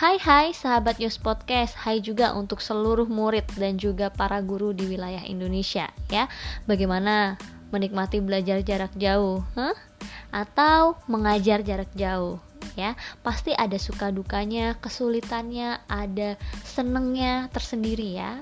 Hai 0.00 0.16
hai 0.16 0.56
sahabat 0.56 0.96
Yos 0.96 1.20
Podcast, 1.20 1.76
hai 1.84 2.00
juga 2.00 2.32
untuk 2.32 2.64
seluruh 2.64 3.04
murid 3.04 3.44
dan 3.60 3.76
juga 3.76 4.08
para 4.08 4.40
guru 4.40 4.72
di 4.72 4.88
wilayah 4.88 5.20
Indonesia 5.28 5.92
ya. 6.08 6.24
Bagaimana 6.64 7.36
menikmati 7.68 8.24
belajar 8.24 8.64
jarak 8.64 8.96
jauh? 8.96 9.44
Huh? 9.52 9.76
Atau 10.32 10.96
mengajar 11.04 11.60
jarak 11.60 11.92
jauh? 11.92 12.40
Ya, 12.80 12.96
pasti 13.20 13.52
ada 13.52 13.76
suka 13.76 14.08
dukanya, 14.08 14.72
kesulitannya, 14.80 15.84
ada 15.84 16.40
senengnya 16.64 17.52
tersendiri 17.52 18.16
ya 18.16 18.40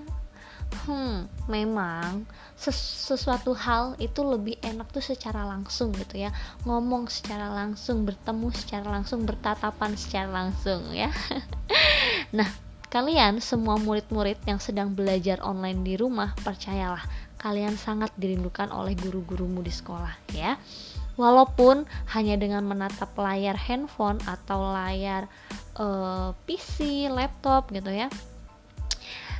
hmm 0.89 1.29
memang 1.49 2.29
ses 2.57 2.77
sesuatu 2.77 3.57
hal 3.57 3.97
itu 4.01 4.21
lebih 4.21 4.57
enak 4.61 4.89
tuh 4.93 5.05
secara 5.05 5.45
langsung 5.49 5.93
gitu 5.97 6.21
ya. 6.21 6.31
Ngomong 6.65 7.09
secara 7.09 7.49
langsung 7.53 8.05
bertemu 8.05 8.49
secara 8.53 8.87
langsung 8.89 9.25
bertatapan 9.25 9.97
secara 9.97 10.29
langsung 10.29 10.93
ya. 10.93 11.13
Nah 12.37 12.49
kalian 12.89 13.41
semua 13.45 13.77
murid-murid 13.77 14.41
yang 14.49 14.61
sedang 14.61 14.97
belajar 14.97 15.41
online 15.45 15.85
di 15.85 15.95
rumah 15.97 16.33
percayalah 16.41 17.05
kalian 17.37 17.77
sangat 17.77 18.13
dirindukan 18.17 18.73
oleh 18.73 18.97
guru-gurumu 18.97 19.61
di 19.65 19.73
sekolah 19.73 20.13
ya. 20.33 20.57
Walaupun 21.19 21.83
hanya 22.15 22.39
dengan 22.39 22.63
menatap 22.63 23.11
layar 23.19 23.59
handphone 23.59 24.23
atau 24.23 24.71
layar 24.71 25.27
uh, 25.75 25.83
eh, 25.83 26.31
PC, 26.47 27.07
laptop 27.11 27.75
gitu 27.75 27.91
ya 27.91 28.07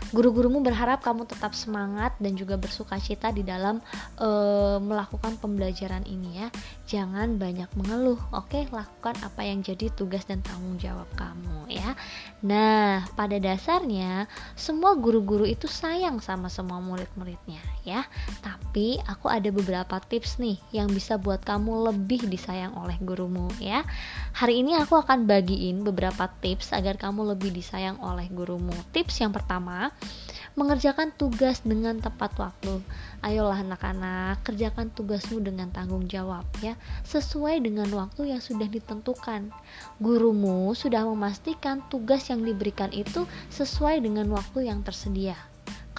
Guru-gurumu 0.09 0.65
berharap 0.65 1.05
kamu 1.05 1.29
tetap 1.29 1.53
semangat 1.53 2.17
dan 2.17 2.33
juga 2.33 2.57
bersuka 2.57 2.97
cita 2.97 3.29
di 3.29 3.45
dalam 3.45 3.77
e, 4.17 4.29
melakukan 4.81 5.37
pembelajaran 5.37 6.01
ini 6.09 6.41
ya. 6.41 6.49
Jangan 6.89 7.37
banyak 7.37 7.69
mengeluh, 7.77 8.17
oke? 8.33 8.73
Lakukan 8.73 9.21
apa 9.21 9.45
yang 9.45 9.61
jadi 9.61 9.93
tugas 9.93 10.25
dan 10.25 10.41
tanggung 10.41 10.81
jawab 10.81 11.05
kamu 11.13 11.69
ya. 11.69 11.93
Nah, 12.41 13.05
pada 13.13 13.37
dasarnya 13.37 14.25
semua 14.57 14.97
guru-guru 14.97 15.45
itu 15.45 15.69
sayang 15.69 16.25
sama 16.25 16.49
semua 16.49 16.81
murid-muridnya 16.81 17.61
ya. 17.85 18.09
Tapi 18.41 18.97
aku 19.05 19.29
ada 19.29 19.53
beberapa 19.53 20.01
tips 20.01 20.41
nih 20.41 20.57
yang 20.73 20.89
bisa 20.89 21.21
buat 21.21 21.45
kamu 21.45 21.93
lebih 21.93 22.25
disayang 22.33 22.73
oleh 22.81 22.97
gurumu 23.05 23.53
ya. 23.61 23.85
Hari 24.33 24.65
ini 24.65 24.73
aku 24.81 24.97
akan 24.97 25.29
bagiin 25.29 25.85
beberapa 25.85 26.33
tips 26.41 26.73
agar 26.73 26.97
kamu 26.97 27.37
lebih 27.37 27.53
disayang 27.53 28.01
oleh 28.01 28.25
gurumu. 28.33 28.73
Tips 28.97 29.21
yang 29.21 29.37
pertama, 29.37 29.93
mengerjakan 30.59 31.15
tugas 31.15 31.63
dengan 31.63 32.03
tepat 32.03 32.35
waktu. 32.35 32.83
Ayolah 33.23 33.63
anak-anak, 33.63 34.43
kerjakan 34.43 34.91
tugasmu 34.91 35.39
dengan 35.39 35.71
tanggung 35.71 36.11
jawab 36.11 36.43
ya, 36.59 36.75
sesuai 37.07 37.63
dengan 37.63 37.87
waktu 37.95 38.35
yang 38.35 38.43
sudah 38.43 38.67
ditentukan. 38.67 39.55
Gurumu 40.03 40.75
sudah 40.75 41.07
memastikan 41.07 41.87
tugas 41.87 42.27
yang 42.27 42.43
diberikan 42.43 42.91
itu 42.91 43.23
sesuai 43.55 44.03
dengan 44.03 44.27
waktu 44.35 44.67
yang 44.67 44.83
tersedia. 44.83 45.39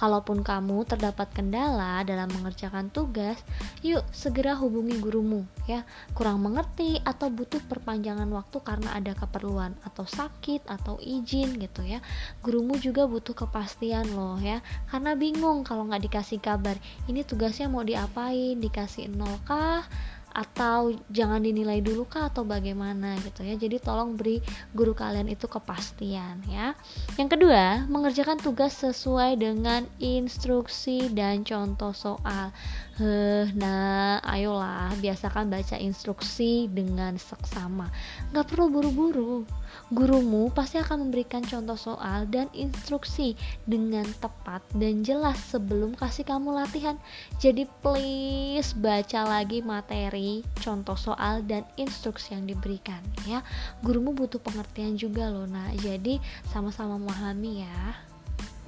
Kalaupun 0.00 0.40
kamu 0.40 0.88
terdapat 0.88 1.28
kendala 1.36 2.00
dalam 2.08 2.32
mengerjakan 2.32 2.88
tugas, 2.88 3.36
yuk 3.84 4.00
segera 4.16 4.56
hubungi 4.56 4.96
gurumu 4.96 5.44
ya. 5.68 5.84
Kurang 6.16 6.40
mengerti 6.40 6.96
atau 7.04 7.28
butuh 7.28 7.60
perpanjangan 7.68 8.24
waktu 8.32 8.64
karena 8.64 8.96
ada 8.96 9.12
keperluan 9.12 9.76
atau 9.84 10.08
sakit 10.08 10.64
atau 10.64 10.96
izin 11.04 11.60
gitu 11.60 11.84
ya. 11.84 12.00
Gurumu 12.40 12.80
juga 12.80 13.04
butuh 13.04 13.36
kepastian 13.36 14.08
loh 14.16 14.40
ya. 14.40 14.64
Karena 14.88 15.12
bingung 15.12 15.68
kalau 15.68 15.84
nggak 15.84 16.08
dikasih 16.08 16.40
kabar, 16.40 16.80
ini 17.04 17.20
tugasnya 17.20 17.68
mau 17.68 17.84
diapain, 17.84 18.56
dikasih 18.56 19.12
nol 19.12 19.36
kah? 19.44 19.84
Atau 20.30 20.94
jangan 21.10 21.42
dinilai 21.42 21.82
dulu 21.82 22.06
kah 22.06 22.30
atau 22.30 22.46
bagaimana 22.46 23.18
gitu 23.26 23.42
ya. 23.42 23.54
Jadi 23.58 23.82
tolong 23.82 24.14
beri 24.14 24.38
guru 24.72 24.94
kalian 24.94 25.26
itu 25.26 25.50
kepastian 25.50 26.42
ya. 26.46 26.74
Yang 27.18 27.38
kedua 27.38 27.84
mengerjakan 27.90 28.38
tugas 28.38 28.78
sesuai 28.78 29.38
dengan 29.38 29.86
instruksi 29.98 31.10
dan 31.10 31.42
contoh 31.42 31.90
soal 31.92 32.54
Heh, 33.00 33.48
nah 33.56 34.20
ayolah 34.20 34.92
biasakan 35.00 35.48
baca 35.48 35.80
instruksi 35.80 36.68
dengan 36.68 37.16
seksama 37.16 37.88
nggak 38.28 38.44
perlu 38.52 38.68
buru-buru 38.68 39.48
Gurumu 39.90 40.52
pasti 40.54 40.78
akan 40.78 41.08
memberikan 41.08 41.42
contoh 41.42 41.74
soal 41.74 42.26
dan 42.30 42.46
instruksi 42.54 43.34
dengan 43.66 44.06
tepat 44.22 44.62
dan 44.76 45.02
jelas 45.02 45.38
sebelum 45.50 45.98
kasih 45.98 46.26
kamu 46.26 46.54
latihan. 46.54 46.94
Jadi 47.42 47.66
please 47.82 48.74
baca 48.74 49.26
lagi 49.26 49.62
materi, 49.62 50.46
contoh 50.62 50.94
soal 50.94 51.42
dan 51.46 51.66
instruksi 51.74 52.38
yang 52.38 52.46
diberikan 52.46 53.02
ya. 53.26 53.42
Gurumu 53.82 54.14
butuh 54.14 54.38
pengertian 54.42 54.94
juga 54.94 55.26
loh. 55.26 55.46
Nah, 55.46 55.74
jadi 55.78 56.22
sama-sama 56.50 56.98
memahami 56.98 57.66
ya. 57.66 58.09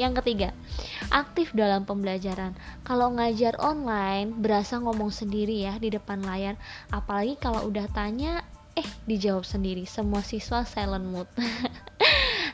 Yang 0.01 0.23
ketiga, 0.25 0.49
aktif 1.13 1.53
dalam 1.53 1.85
pembelajaran. 1.85 2.57
Kalau 2.83 3.13
ngajar 3.13 3.61
online, 3.61 4.33
berasa 4.33 4.81
ngomong 4.81 5.13
sendiri 5.13 5.69
ya 5.69 5.77
di 5.77 5.93
depan 5.93 6.25
layar. 6.25 6.57
Apalagi 6.89 7.37
kalau 7.37 7.69
udah 7.69 7.85
tanya, 7.93 8.41
eh 8.73 8.89
dijawab 9.05 9.45
sendiri 9.45 9.85
semua 9.85 10.25
siswa 10.25 10.65
silent 10.65 11.05
mood 11.05 11.29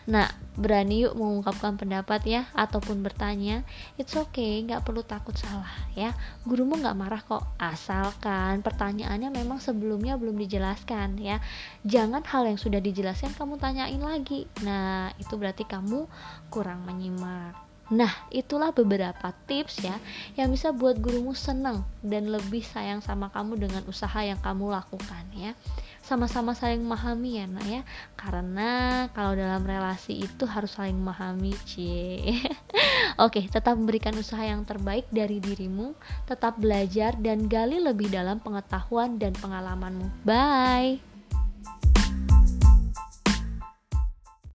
nah 0.08 0.32
berani 0.58 1.06
yuk 1.06 1.14
mengungkapkan 1.14 1.78
pendapat 1.78 2.24
ya 2.26 2.42
ataupun 2.56 3.04
bertanya 3.04 3.62
it's 3.94 4.16
okay 4.18 4.64
nggak 4.66 4.82
perlu 4.82 5.06
takut 5.06 5.36
salah 5.36 5.70
ya. 5.94 6.16
Gurumu 6.48 6.80
nggak 6.80 6.98
marah 6.98 7.22
kok 7.22 7.44
asalkan 7.60 8.64
pertanyaannya 8.64 9.30
memang 9.30 9.62
sebelumnya 9.62 10.18
belum 10.18 10.34
dijelaskan 10.40 11.20
ya. 11.20 11.38
Jangan 11.86 12.26
hal 12.26 12.50
yang 12.50 12.58
sudah 12.58 12.82
dijelaskan 12.82 13.36
kamu 13.36 13.60
tanyain 13.60 14.02
lagi. 14.02 14.50
Nah 14.66 15.14
itu 15.20 15.36
berarti 15.38 15.62
kamu 15.62 16.10
kurang 16.50 16.82
menyimak 16.88 17.67
Nah, 17.88 18.12
itulah 18.28 18.68
beberapa 18.76 19.32
tips 19.48 19.80
ya 19.80 19.96
yang 20.36 20.52
bisa 20.52 20.76
buat 20.76 21.00
gurumu 21.00 21.32
senang 21.32 21.88
dan 22.04 22.28
lebih 22.28 22.60
sayang 22.60 23.00
sama 23.00 23.32
kamu 23.32 23.68
dengan 23.68 23.82
usaha 23.88 24.20
yang 24.20 24.36
kamu 24.44 24.68
lakukan 24.68 25.24
ya. 25.32 25.56
Sama-sama 26.04 26.56
saling 26.56 26.80
memahami 26.80 27.36
ya, 27.36 27.44
Nak 27.44 27.66
ya. 27.68 27.82
Karena 28.16 29.04
kalau 29.12 29.36
dalam 29.36 29.60
relasi 29.60 30.24
itu 30.24 30.48
harus 30.48 30.72
saling 30.72 30.96
memahami, 30.96 31.52
Cie. 31.68 32.48
Oke, 33.24 33.44
tetap 33.44 33.76
memberikan 33.76 34.16
usaha 34.16 34.40
yang 34.40 34.64
terbaik 34.64 35.04
dari 35.12 35.36
dirimu, 35.36 35.92
tetap 36.24 36.56
belajar 36.56 37.12
dan 37.20 37.44
gali 37.44 37.76
lebih 37.76 38.08
dalam 38.08 38.40
pengetahuan 38.40 39.20
dan 39.20 39.36
pengalamanmu. 39.36 40.24
Bye. 40.24 41.17